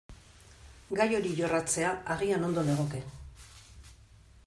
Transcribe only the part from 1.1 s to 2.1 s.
hori jorratzea